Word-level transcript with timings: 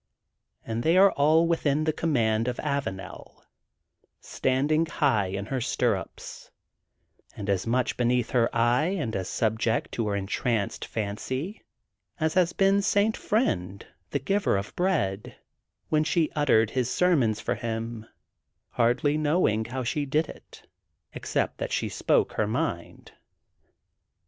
And 0.65 0.81
they 0.81 0.97
are 0.97 1.11
all 1.11 1.45
within 1.45 1.83
the 1.83 1.93
command 1.93 2.47
of 2.47 2.57
Avanel, 2.61 3.43
standing 4.19 4.87
high 4.87 5.27
in 5.27 5.45
her 5.45 5.61
stirrups, 5.61 6.49
and 7.37 7.47
as 7.47 7.67
much 7.67 7.97
beneath 7.97 8.31
her 8.31 8.49
eye 8.51 8.85
and 8.97 9.15
as 9.15 9.29
subject 9.29 9.91
td 9.95 10.05
her 10.07 10.15
entranced 10.15 10.85
fancy, 10.85 11.61
as 12.19 12.33
has 12.33 12.51
been 12.51 12.81
St. 12.81 13.15
Friend, 13.15 13.85
the 14.09 14.17
Giver 14.17 14.57
of 14.57 14.75
Bread, 14.75 15.35
when 15.89 16.03
she 16.03 16.31
uttered 16.35 16.71
his 16.71 16.89
ser 16.91 17.15
mons 17.15 17.39
for 17.39 17.53
him, 17.53 18.07
hardly 18.69 19.19
knowing 19.19 19.65
how 19.65 19.83
she 19.83 20.07
did 20.07 20.27
it, 20.27 20.65
except 21.13 21.59
that 21.59 21.71
she 21.71 21.89
spoke 21.89 22.33
her 22.33 22.47
mind. 22.47 23.11